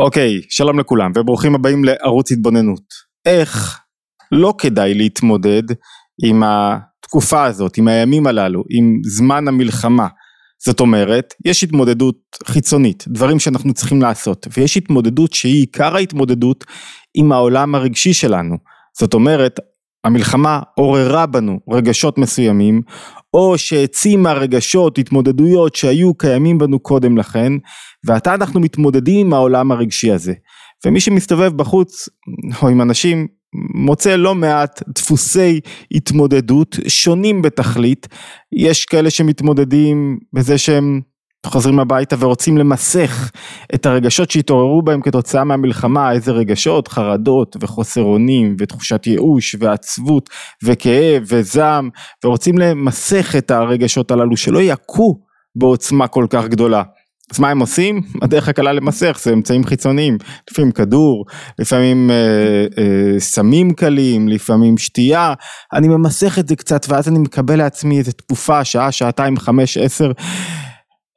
[0.00, 2.82] אוקיי, שלום לכולם וברוכים הבאים לערוץ התבוננות.
[3.26, 3.80] איך
[4.32, 5.62] לא כדאי להתמודד
[6.24, 10.08] עם התקופה הזאת, עם הימים הללו, עם זמן המלחמה.
[10.64, 16.64] זאת אומרת, יש התמודדות חיצונית, דברים שאנחנו צריכים לעשות, ויש התמודדות שהיא עיקר ההתמודדות
[17.14, 18.56] עם העולם הרגשי שלנו.
[18.98, 19.60] זאת אומרת,
[20.04, 22.82] המלחמה עוררה בנו רגשות מסוימים,
[23.34, 27.52] או שהעצימה רגשות, התמודדויות שהיו קיימים בנו קודם לכן,
[28.06, 30.32] ועתה אנחנו מתמודדים עם העולם הרגשי הזה.
[30.86, 32.08] ומי שמסתובב בחוץ,
[32.62, 33.26] או עם אנשים,
[33.74, 35.60] מוצא לא מעט דפוסי
[35.92, 38.08] התמודדות שונים בתכלית.
[38.52, 41.00] יש כאלה שמתמודדים בזה שהם
[41.46, 43.30] חוזרים הביתה ורוצים למסך
[43.74, 50.30] את הרגשות שהתעוררו בהם כתוצאה מהמלחמה, איזה רגשות, חרדות וחוסר אונים ותחושת ייאוש ועצבות
[50.64, 51.88] וכאב וזעם,
[52.24, 55.14] ורוצים למסך את הרגשות הללו שלא יכו
[55.56, 56.82] בעוצמה כל כך גדולה.
[57.32, 58.00] אז מה הם עושים?
[58.22, 60.18] הדרך הקלה למסך זה אמצעים חיצוניים,
[60.50, 61.24] לפעמים כדור,
[61.58, 62.16] לפעמים אה,
[62.78, 65.34] אה, סמים קלים, לפעמים שתייה,
[65.72, 70.12] אני ממסך את זה קצת ואז אני מקבל לעצמי איזה תקופה, שעה, שעתיים, חמש, עשר,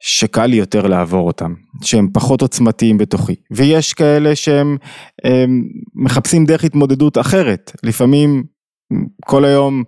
[0.06, 4.76] שקל לי יותר לעבור אותם, שהם פחות עוצמתיים בתוכי, ויש כאלה שהם
[5.24, 8.44] הם, מחפשים דרך התמודדות אחרת, לפעמים
[9.24, 9.82] כל היום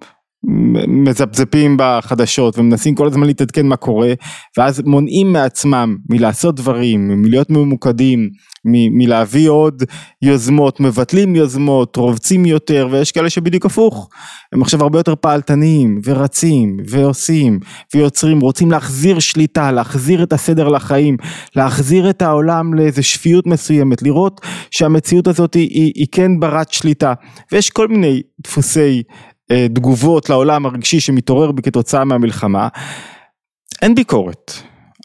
[0.89, 4.13] מזפזפים בחדשות ומנסים כל הזמן להתעדכן מה קורה
[4.59, 8.29] ואז מונעים מעצמם מלעשות דברים, מלהיות ממוקדים,
[8.67, 9.83] מ- מלהביא עוד
[10.23, 14.09] יוזמות, מבטלים יוזמות, רובצים יותר ויש כאלה שבדיוק הפוך,
[14.53, 17.61] הם עכשיו הרבה יותר פעלתניים ורצים ועושים
[17.95, 21.17] ויוצרים, רוצים להחזיר שליטה, להחזיר את הסדר לחיים,
[21.57, 27.15] להחזיר את העולם לאיזה שפיות מסוימת, לראות שהמציאות הזאת היא, היא, היא כן ברת שליטה.
[27.53, 29.03] ויש כל מיני דפוסי
[29.75, 32.69] תגובות לעולם הרגשי שמתעורר בי כתוצאה מהמלחמה,
[33.83, 34.53] אין ביקורת.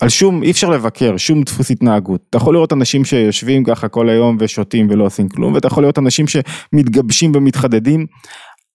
[0.01, 2.21] על שום, אי אפשר לבקר שום דפוס התנהגות.
[2.29, 5.99] אתה יכול לראות אנשים שיושבים ככה כל היום ושותים ולא עושים כלום, ואתה יכול לראות
[5.99, 8.05] אנשים שמתגבשים ומתחדדים.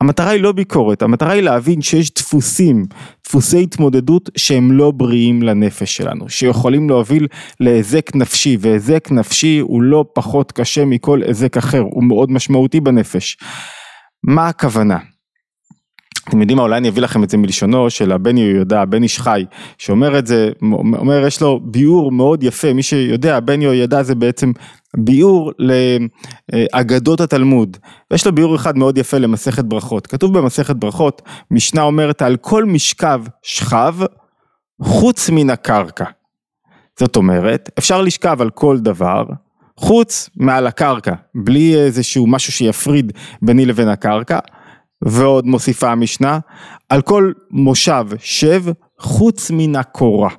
[0.00, 2.86] המטרה היא לא ביקורת, המטרה היא להבין שיש דפוסים,
[3.26, 7.26] דפוסי התמודדות שהם לא בריאים לנפש שלנו, שיכולים להוביל
[7.60, 13.36] להיזק נפשי, והיזק נפשי הוא לא פחות קשה מכל היזק אחר, הוא מאוד משמעותי בנפש.
[14.24, 14.98] מה הכוונה?
[16.28, 19.20] אתם יודעים מה, אולי אני אביא לכם את זה מלשונו של הבן יהוידע, בן איש
[19.20, 19.44] חי,
[19.78, 24.52] שאומר את זה, אומר יש לו ביאור מאוד יפה, מי שיודע, בן יהוידע זה בעצם
[24.96, 27.76] ביאור לאגדות התלמוד,
[28.10, 32.64] ויש לו ביאור אחד מאוד יפה למסכת ברכות, כתוב במסכת ברכות, משנה אומרת על כל
[32.64, 33.94] משכב שכב
[34.82, 36.04] חוץ מן הקרקע,
[36.98, 39.24] זאת אומרת, אפשר לשכב על כל דבר,
[39.76, 43.12] חוץ מעל הקרקע, בלי איזשהו משהו שיפריד
[43.42, 44.38] ביני לבין הקרקע,
[45.02, 46.38] ועוד מוסיפה המשנה,
[46.88, 48.64] על כל מושב שב
[48.98, 50.30] חוץ מן הקורה.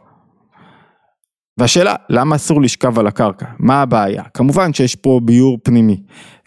[1.57, 3.45] והשאלה, למה אסור לשכב על הקרקע?
[3.59, 4.23] מה הבעיה?
[4.34, 6.01] כמובן שיש פה ביור פנימי.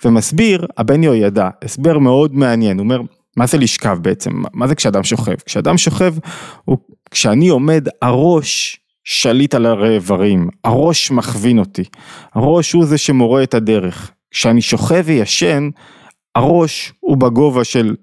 [0.04, 3.00] ומסביר הבן יהוידע, הסבר מאוד מעניין, הוא אומר,
[3.36, 4.42] מה זה לשכב בעצם?
[4.52, 5.34] מה זה כשאדם שוכב?
[5.46, 6.14] כשאדם שוכב,
[6.64, 6.78] הוא,
[7.10, 11.84] כשאני עומד, הראש שליט על האיברים, הראש מכווין אותי,
[12.34, 14.10] הראש הוא זה שמורה את הדרך.
[14.30, 15.68] כשאני שוכב וישן,
[16.34, 17.94] הראש הוא בגובה של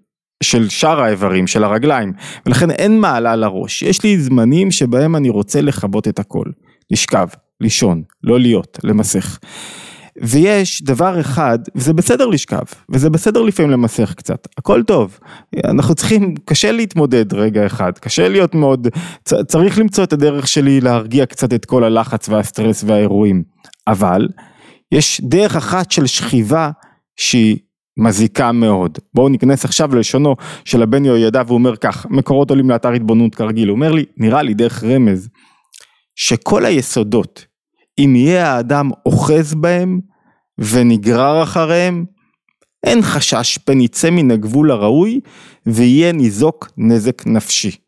[0.43, 2.13] של שאר האיברים, של הרגליים,
[2.45, 3.81] ולכן אין מעלה לראש.
[3.83, 6.45] יש לי זמנים שבהם אני רוצה לכבות את הכל.
[6.91, 7.27] לשכב,
[7.61, 9.39] לישון, לא להיות, למסך.
[10.21, 15.19] ויש דבר אחד, וזה בסדר לשכב, וזה בסדר לפעמים למסך קצת, הכל טוב.
[15.65, 18.87] אנחנו צריכים, קשה להתמודד רגע אחד, קשה להיות מאוד,
[19.23, 23.43] צריך למצוא את הדרך שלי להרגיע קצת את כל הלחץ והסטרס והאירועים.
[23.87, 24.27] אבל,
[24.91, 26.71] יש דרך אחת של שכיבה
[27.19, 27.57] שהיא
[27.97, 28.99] מזיקה מאוד.
[29.13, 30.35] בואו ניכנס עכשיו ללשונו
[30.65, 34.41] של הבן יהוידע והוא אומר כך, מקורות עולים לאתר התבוננות כרגיל, הוא אומר לי, נראה
[34.41, 35.29] לי דרך רמז,
[36.15, 37.45] שכל היסודות,
[37.99, 39.99] אם יהיה האדם אוחז בהם
[40.57, 42.05] ונגרר אחריהם,
[42.83, 45.19] אין חשש פן יצא מן הגבול הראוי
[45.65, 47.86] ויהיה ניזוק נזק נפשי.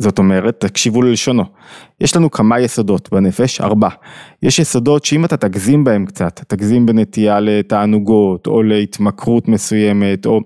[0.00, 1.44] זאת אומרת, תקשיבו ללשונו,
[2.00, 3.88] יש לנו כמה יסודות בנפש, ארבע.
[4.42, 10.40] יש יסודות שאם אתה תגזים בהם קצת, תגזים בנטייה לתענוגות או להתמכרות מסוימת, או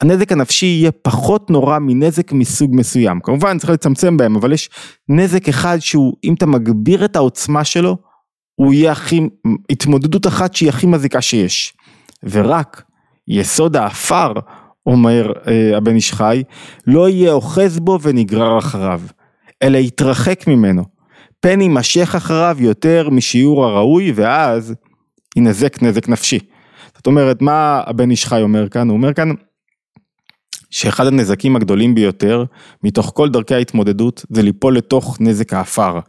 [0.00, 3.20] הנזק הנפשי יהיה פחות נורא מנזק מסוג מסוים.
[3.20, 4.70] כמובן צריך לצמצם בהם, אבל יש
[5.08, 7.96] נזק אחד שהוא, אם אתה מגביר את העוצמה שלו,
[8.54, 9.20] הוא יהיה הכי,
[9.70, 11.74] התמודדות אחת שהיא הכי מזיקה שיש.
[12.22, 12.82] ורק
[13.28, 14.32] יסוד האפר
[14.86, 16.42] אומר אה, הבן איש חי,
[16.86, 19.00] לא יהיה אוחז בו ונגרר אחריו,
[19.62, 20.84] אלא יתרחק ממנו,
[21.40, 24.74] פן יימשך אחריו יותר משיעור הראוי ואז
[25.36, 26.38] ינזק נזק נפשי.
[26.96, 28.88] זאת אומרת, מה הבן איש חי אומר כאן?
[28.88, 29.28] הוא אומר כאן
[30.70, 32.44] שאחד הנזקים הגדולים ביותר
[32.82, 36.00] מתוך כל דרכי ההתמודדות זה ליפול לתוך נזק האפר,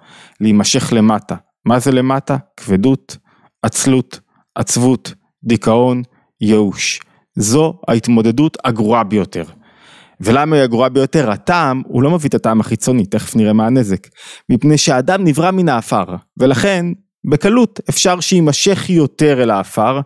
[0.42, 1.36] להימשך למטה.
[1.66, 2.38] מה זה למטה?
[2.58, 3.18] כבדות,
[3.62, 4.20] עצלות,
[4.56, 5.14] עצבות,
[5.44, 6.02] דיכאון,
[6.42, 7.00] ייאוש.
[7.38, 9.44] זו ההתמודדות הגרועה ביותר.
[10.22, 11.32] ולמה היא הגרועה ביותר?
[11.32, 14.08] הטעם, הוא לא מביא את הטעם החיצוני, תכף נראה מה הנזק.
[14.50, 16.06] מפני שהאדם נברא מן האפר,
[16.38, 16.86] ולכן
[17.30, 20.00] בקלות אפשר שיימשך יותר אל האפר,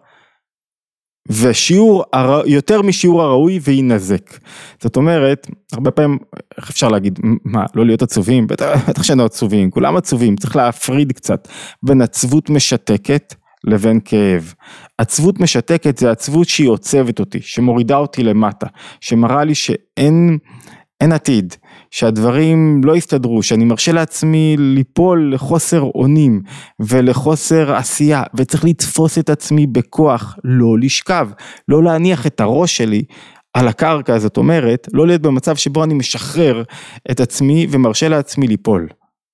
[1.30, 2.04] ושיעור,
[2.46, 4.40] יותר משיעור הראוי ויינזק.
[4.82, 6.18] זאת אומרת, הרבה פעמים,
[6.58, 8.48] איך אפשר להגיד, מה, לא להיות עצובים?
[8.48, 11.48] בטח שאנו עצובים, כולם עצובים, צריך להפריד קצת
[11.84, 14.54] בין עצבות משתקת לבין כאב.
[14.98, 18.68] עצבות משתקת זה עצבות שהיא עוצבת אותי, שמורידה אותי למטה,
[19.02, 20.38] שמראה לי שאין
[21.02, 21.54] אין עתיד,
[21.92, 26.42] שהדברים לא יסתדרו, שאני מרשה לעצמי ליפול לחוסר אונים
[26.80, 31.30] ולחוסר עשייה, וצריך לתפוס את עצמי בכוח, לא לשכב,
[31.68, 33.04] לא להניח את הראש שלי
[33.54, 36.64] על הקרקע, זאת אומרת, לא להיות במצב שבו אני משחרר
[37.12, 38.88] את עצמי ומרשה לעצמי ליפול.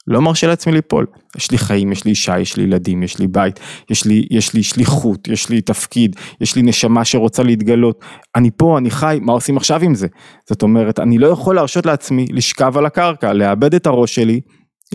[0.07, 1.05] לא מרשה לעצמי ליפול.
[1.37, 3.59] יש לי חיים, יש לי אישה, יש לי ילדים, יש לי בית,
[3.89, 7.99] יש לי, יש לי שליחות, יש לי תפקיד, יש לי נשמה שרוצה להתגלות.
[8.35, 10.07] אני פה, אני חי, מה עושים עכשיו עם זה?
[10.49, 14.41] זאת אומרת, אני לא יכול להרשות לעצמי לשכב על הקרקע, לאבד את הראש שלי,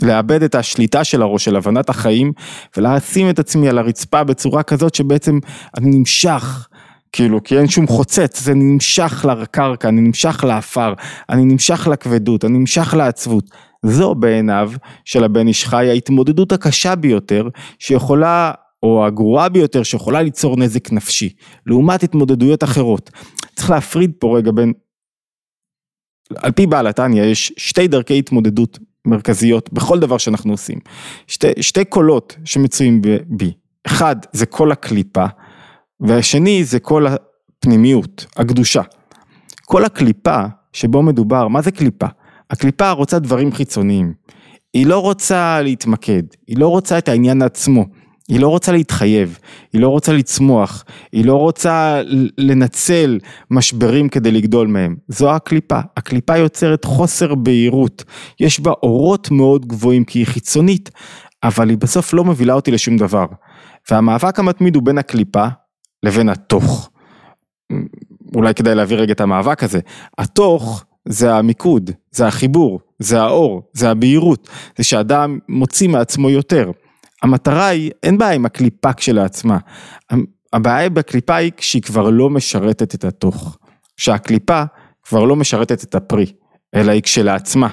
[0.02, 2.32] לאבד את השליטה של הראש, של הבנת החיים,
[2.76, 5.38] ולשים את עצמי על הרצפה בצורה כזאת שבעצם
[5.78, 6.68] אני נמשך.
[7.12, 10.94] כאילו כי אין שום חוצץ, זה נמשך לקרקע, אני נמשך לעפר,
[11.30, 13.44] אני נמשך לכבדות, אני נמשך לעצבות.
[13.86, 14.72] זו בעיניו
[15.04, 17.48] של הבן איש חי ההתמודדות הקשה ביותר
[17.78, 18.52] שיכולה
[18.82, 21.32] או הגרועה ביותר שיכולה ליצור נזק נפשי
[21.66, 23.10] לעומת התמודדויות אחרות.
[23.54, 24.72] צריך להפריד פה רגע בין,
[26.36, 30.78] על פי בעל התניא יש שתי דרכי התמודדות מרכזיות בכל דבר שאנחנו עושים.
[31.26, 33.52] שתי, שתי קולות שמצויים בי,
[33.86, 35.26] אחד זה קול הקליפה
[36.00, 38.82] והשני זה קול הפנימיות, הקדושה.
[39.64, 42.06] קול הקליפה שבו מדובר, מה זה קליפה?
[42.52, 44.12] הקליפה רוצה דברים חיצוניים.
[44.74, 47.84] היא לא רוצה להתמקד, היא לא רוצה את העניין עצמו,
[48.28, 49.38] היא לא רוצה להתחייב,
[49.72, 52.02] היא לא רוצה לצמוח, היא לא רוצה
[52.38, 53.18] לנצל
[53.50, 54.96] משברים כדי לגדול מהם.
[55.08, 55.80] זו הקליפה.
[55.96, 58.04] הקליפה יוצרת חוסר בהירות.
[58.40, 60.90] יש בה אורות מאוד גבוהים כי היא חיצונית,
[61.42, 63.26] אבל היא בסוף לא מובילה אותי לשום דבר.
[63.90, 65.46] והמאבק המתמיד הוא בין הקליפה
[66.02, 66.90] לבין התוך.
[68.34, 69.80] אולי כדאי להביא רגע את המאבק הזה.
[70.18, 76.70] התוך זה המיקוד, זה החיבור, זה האור, זה הבהירות, זה שאדם מוציא מעצמו יותר.
[77.22, 79.58] המטרה היא, אין בעיה עם הקליפה כשלעצמה,
[80.52, 83.58] הבעיה בקליפה היא כשהיא כבר לא משרתת את התוך,
[83.96, 84.62] שהקליפה
[85.04, 86.26] כבר לא משרתת את הפרי,
[86.74, 87.68] אלא היא כשלעצמה.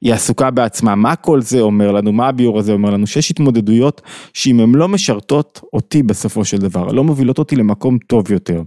[0.00, 4.02] היא עסוקה בעצמה, מה כל זה אומר לנו, מה הביאור הזה אומר לנו, שיש התמודדויות
[4.32, 8.62] שאם הן לא משרתות אותי בסופו של דבר, לא מובילות אותי למקום טוב יותר.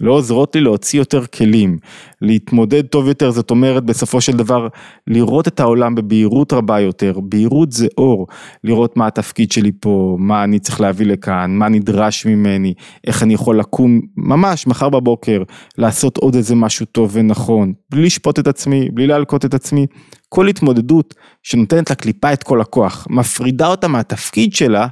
[0.00, 1.78] לא עוזרות לי להוציא יותר כלים,
[2.22, 4.68] להתמודד טוב יותר, זאת אומרת בסופו של דבר
[5.06, 8.26] לראות את העולם בבהירות רבה יותר, בהירות זה אור,
[8.64, 12.74] לראות מה התפקיד שלי פה, מה אני צריך להביא לכאן, מה נדרש ממני,
[13.06, 15.42] איך אני יכול לקום ממש מחר בבוקר,
[15.78, 19.86] לעשות עוד איזה משהו טוב ונכון, בלי לשפוט את עצמי, בלי להלקות את עצמי,
[20.28, 24.86] כל התמודדות שנותנת לקליפה את כל הכוח, מפרידה אותה מהתפקיד שלה,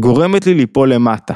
[0.00, 1.34] גורמת לי ליפול למטה.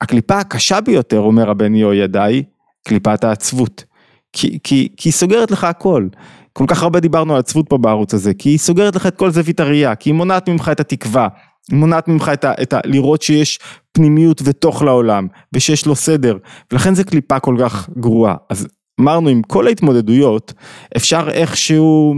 [0.00, 2.42] הקליפה הקשה ביותר, אומר הבן יהוידעי,
[2.88, 3.84] קליפת העצבות.
[4.32, 6.08] כי, כי, כי היא סוגרת לך הכל.
[6.52, 9.30] כל כך הרבה דיברנו על עצבות פה בערוץ הזה, כי היא סוגרת לך את כל
[9.30, 11.28] זווית הראייה, כי היא מונעת ממך את התקווה,
[11.70, 12.80] היא מונעת ממך את ה, את ה...
[12.84, 13.58] לראות שיש
[13.92, 16.36] פנימיות ותוך לעולם, ושיש לו סדר,
[16.72, 18.34] ולכן זה קליפה כל כך גרועה.
[18.50, 18.68] אז
[19.00, 20.52] אמרנו, עם כל ההתמודדויות,
[20.96, 22.14] אפשר איכשהו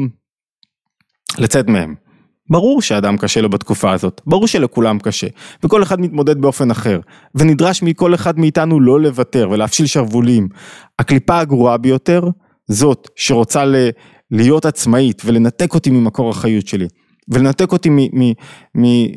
[1.38, 1.94] לצאת מהם.
[2.50, 5.26] ברור שאדם קשה לו בתקופה הזאת, ברור שלכולם קשה,
[5.62, 7.00] וכל אחד מתמודד באופן אחר,
[7.34, 10.48] ונדרש מכל אחד מאיתנו לא לוותר ולהפשיל שרוולים.
[10.98, 12.22] הקליפה הגרועה ביותר,
[12.68, 13.88] זאת שרוצה ל-
[14.30, 16.86] להיות עצמאית ולנתק אותי ממקור החיות שלי,
[17.28, 18.32] ולנתק אותי מ- מ-
[18.78, 19.08] מ-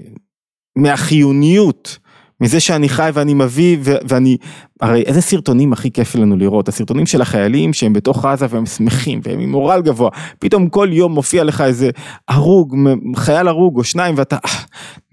[0.76, 1.98] מהחיוניות
[2.42, 4.38] מזה שאני חי ואני מביא ו- ואני,
[4.82, 9.20] הרי איזה סרטונים הכי כיף לנו לראות, הסרטונים של החיילים שהם בתוך עזה והם שמחים
[9.24, 11.90] והם עם מורל גבוה, פתאום כל יום מופיע לך איזה
[12.28, 12.76] הרוג,
[13.16, 14.60] חייל הרוג או שניים ואתה אה,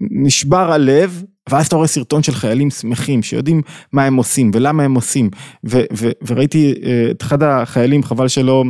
[0.01, 3.61] נשבר הלב, ואז אתה רואה סרטון של חיילים שמחים שיודעים
[3.93, 5.29] מה הם עושים ולמה הם עושים,
[5.69, 8.63] ו- ו- וראיתי אה, את אחד החיילים, חבל שלא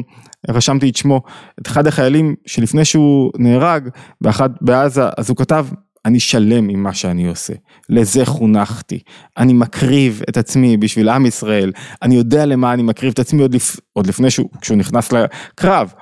[0.50, 1.22] רשמתי את שמו,
[1.62, 3.90] את אחד החיילים שלפני שהוא נהרג
[4.22, 5.66] באחד בעזה, אז הוא כתב
[6.06, 7.54] אני שלם עם מה שאני עושה,
[7.90, 9.00] לזה חונכתי,
[9.38, 13.56] אני מקריב את עצמי בשביל עם ישראל, אני יודע למה אני מקריב את עצמי עוד,
[13.56, 13.76] לפ...
[13.94, 15.94] עוד לפני שהוא, כשהוא נכנס לקרב,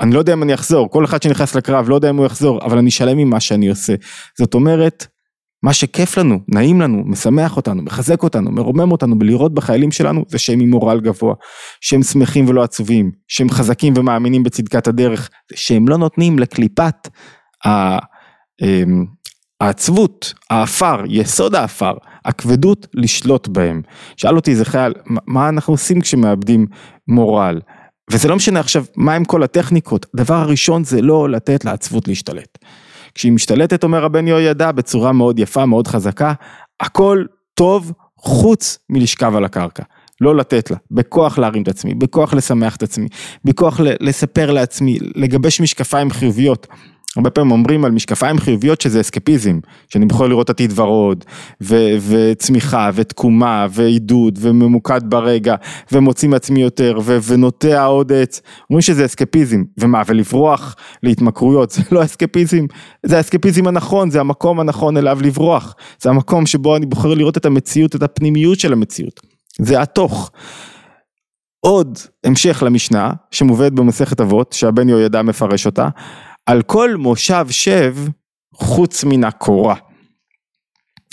[0.00, 2.64] אני לא יודע אם אני אחזור, כל אחד שנכנס לקרב לא יודע אם הוא יחזור,
[2.64, 3.94] אבל אני שלם עם מה שאני עושה,
[4.38, 5.06] זאת אומרת,
[5.62, 10.38] מה שכיף לנו, נעים לנו, משמח אותנו, מחזק אותנו, מרומם אותנו בלראות בחיילים שלנו זה
[10.38, 11.34] שהם עם מורל גבוה,
[11.80, 17.08] שהם שמחים ולא עצובים, שהם חזקים ומאמינים בצדקת הדרך, שהם לא נותנים לקליפת
[17.66, 17.98] ה...
[19.60, 21.92] העצבות, האפר, יסוד האפר,
[22.24, 23.82] הכבדות לשלוט בהם.
[24.16, 24.92] שאל אותי איזה חייל,
[25.26, 26.66] מה אנחנו עושים כשמאבדים
[27.08, 27.60] מורל?
[28.10, 32.58] וזה לא משנה עכשיו מה עם כל הטכניקות, הדבר הראשון זה לא לתת לעצבות להשתלט.
[33.14, 36.32] כשהיא משתלטת, אומר הבן יהוידע, בצורה מאוד יפה, מאוד חזקה,
[36.80, 37.24] הכל
[37.54, 39.82] טוב חוץ מלשכב על הקרקע.
[40.20, 43.08] לא לתת לה, בכוח להרים את עצמי, בכוח לשמח את עצמי,
[43.44, 46.66] בכוח לספר לעצמי, לגבש משקפיים חיוביות.
[47.16, 51.24] הרבה פעמים אומרים על משקפיים חיוביות שזה אסקפיזם, שאני יכול לראות עתיד ורוד,
[51.62, 55.54] ו- וצמיחה, ותקומה, ועידוד, וממוקד ברגע,
[55.92, 58.40] ומוציא מעצמי יותר, ו- ונוטע עוד עץ,
[58.70, 62.64] אומרים שזה אסקפיזם, ומה, ולברוח להתמכרויות, זה לא אסקפיזם,
[63.06, 67.46] זה האסקפיזם הנכון, זה המקום הנכון אליו לברוח, זה המקום שבו אני בוחר לראות את
[67.46, 69.20] המציאות, את הפנימיות של המציאות,
[69.60, 70.30] זה התוך.
[71.60, 75.88] עוד המשך למשנה שמובאת במסכת אבות שהבן יהוידע מפרש אותה
[76.46, 77.96] על כל מושב שב
[78.54, 79.74] חוץ מן הקורה.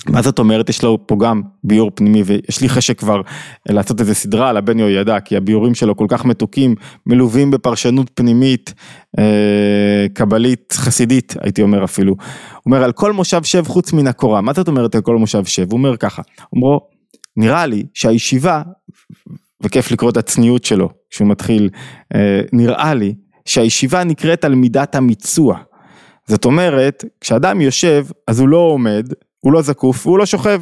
[0.09, 3.21] מה זאת אומרת יש לו פה גם ביור פנימי ויש לי חשק כבר
[3.69, 8.73] לעשות איזה סדרה על הבן יהוידע כי הביורים שלו כל כך מתוקים מלווים בפרשנות פנימית
[9.19, 12.13] אה, קבלית חסידית הייתי אומר אפילו.
[12.13, 15.45] הוא אומר על כל מושב שב חוץ מן הקורה מה זאת אומרת על כל מושב
[15.45, 16.21] שב הוא אומר ככה
[16.53, 16.79] אומרו
[17.37, 18.61] נראה לי שהישיבה
[19.63, 21.69] וכיף לקרוא את הצניעות שלו כשהוא מתחיל
[22.15, 23.15] אה, נראה לי
[23.47, 25.57] שהישיבה נקראת על מידת המיצוע.
[26.27, 30.61] זאת אומרת, כשאדם יושב, אז הוא לא עומד, הוא לא זקוף, והוא לא שוכב.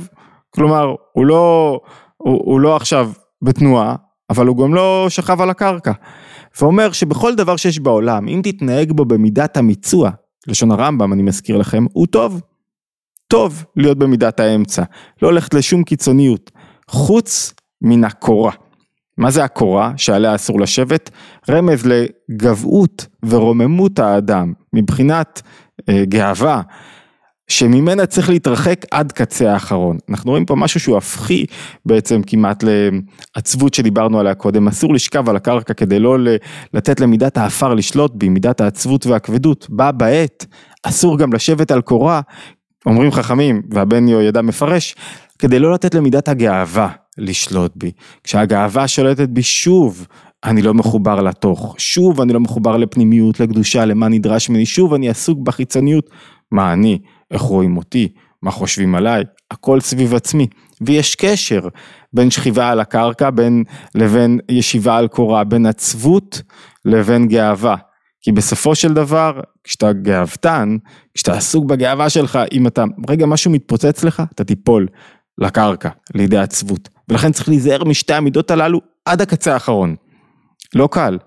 [0.49, 1.79] כלומר, הוא לא,
[2.17, 3.11] הוא, הוא לא עכשיו
[3.41, 3.95] בתנועה,
[4.29, 5.91] אבל הוא גם לא שכב על הקרקע.
[6.61, 10.09] ואומר שבכל דבר שיש בעולם, אם תתנהג בו במידת המיצוע,
[10.47, 12.41] לשון הרמב"ם, אני מזכיר לכם, הוא טוב.
[13.27, 14.83] טוב להיות במידת האמצע,
[15.21, 16.51] לא הולכת לשום קיצוניות,
[16.89, 18.51] חוץ מן הקורה.
[19.17, 21.09] מה זה הקורה שעליה אסור לשבת?
[21.49, 25.41] רמז לגבהות ורוממות האדם מבחינת
[25.89, 26.61] אה, גאווה
[27.47, 29.97] שממנה צריך להתרחק עד קצה האחרון.
[30.09, 31.45] אנחנו רואים פה משהו שהוא הפכי
[31.85, 32.63] בעצם כמעט
[33.35, 36.17] לעצבות שדיברנו עליה קודם, אסור לשכב על הקרקע כדי לא
[36.73, 40.45] לתת למידת האפר לשלוט בי, מידת העצבות והכבדות, בה בעת,
[40.83, 42.21] אסור גם לשבת על קורה,
[42.85, 44.95] אומרים חכמים, והבן יהוידע מפרש,
[45.39, 47.91] כדי לא לתת למידת הגאווה לשלוט בי.
[48.23, 50.07] כשהגאווה שולטת בי שוב,
[50.43, 55.09] אני לא מחובר לתוך, שוב אני לא מחובר לפנימיות, לקדושה, למה נדרש ממני, שוב אני
[55.09, 56.09] עסוק בחיצוניות,
[56.51, 56.99] מה אני,
[57.31, 58.07] איך רואים אותי,
[58.41, 60.47] מה חושבים עליי, הכל סביב עצמי.
[60.81, 61.59] ויש קשר
[62.13, 63.63] בין שכיבה על הקרקע בין
[63.95, 66.41] לבין ישיבה על קורה, בין עצבות
[66.85, 67.75] לבין גאווה.
[68.21, 70.77] כי בסופו של דבר, כשאתה גאוותן,
[71.13, 74.87] כשאתה עסוק בגאווה שלך, אם אתה, רגע משהו מתפוצץ לך, אתה תיפול
[75.37, 76.94] לקרקע, לידי עצבות.
[77.09, 79.95] ולכן צריך להיזהר משתי המידות הללו עד הקצה האחרון.
[80.75, 81.17] לא קל,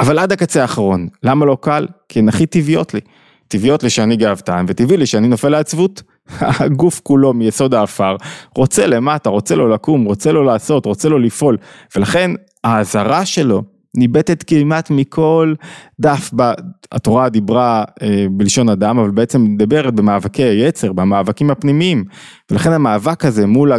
[0.00, 1.08] אבל עד הקצה האחרון.
[1.22, 1.86] למה לא קל?
[2.08, 3.00] כי הן הכי טבעיות לי.
[3.48, 6.02] טבעיות לי שאני גאוותן, וטבעי לי שאני נופל לעצבות.
[6.60, 8.16] הגוף כולו מיסוד האפר,
[8.56, 11.56] רוצה למטה, רוצה לו לקום, רוצה לו לעשות, רוצה לו לפעול,
[11.96, 12.30] ולכן
[12.64, 13.62] האזהרה שלו
[13.96, 15.54] ניבטת כמעט מכל
[16.00, 16.52] דף, ב...
[16.92, 22.04] התורה דיברה אה, בלשון אדם, אבל בעצם מדברת במאבקי היצר, במאבקים הפנימיים,
[22.50, 23.72] ולכן המאבק הזה מול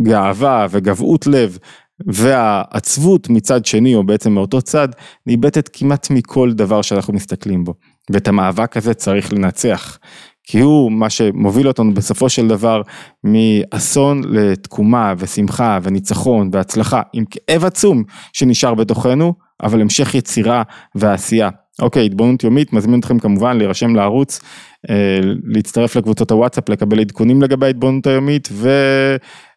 [0.00, 1.58] הגאווה וגבהות לב
[2.06, 4.88] והעצבות מצד שני, או בעצם מאותו צד,
[5.26, 7.74] ניבטת כמעט מכל דבר שאנחנו מסתכלים בו.
[8.10, 9.98] ואת המאבק הזה צריך לנצח.
[10.44, 12.82] כי הוא מה שמוביל אותנו בסופו של דבר
[13.24, 20.62] מאסון לתקומה ושמחה וניצחון והצלחה עם כאב עצום שנשאר בתוכנו, אבל המשך יצירה
[20.94, 21.48] ועשייה.
[21.80, 24.40] אוקיי, התבוננות יומית, מזמין אתכם כמובן להירשם לערוץ,
[25.44, 28.48] להצטרף לקבוצות הוואטסאפ, לקבל עדכונים לגבי ההתבוננות היומית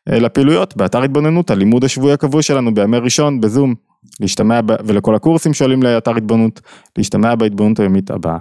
[0.07, 3.75] ולפעילויות באתר התבוננות, הלימוד השבועי הקבוע שלנו בימי ראשון בזום,
[4.19, 6.61] להשתמע, ולכל הקורסים שעולים לאתר התבוננות,
[6.97, 8.37] להשתמע בהתבוננות היומית הבאה.